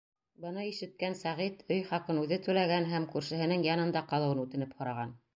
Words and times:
Быны 0.43 0.61
ишеткән 0.67 1.17
Сәғид 1.17 1.59
өй 1.75 1.83
хаҡын 1.89 2.21
үҙе 2.21 2.39
түләгән 2.47 2.87
һәм 2.93 3.05
күршеһенең 3.11 3.65
янында 3.67 4.03
ҡалыуын 4.15 4.41
үтенеп 4.45 4.73
һораған. 4.81 5.13